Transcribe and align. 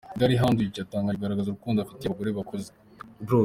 Gary 0.19 0.35
Hardwick 0.41 0.75
yatangiye 0.79 1.15
kugaragaza 1.17 1.47
urukundo 1.49 1.77
afitiye 1.79 2.07
abagore 2.09 2.29
bakuze. 2.37 2.67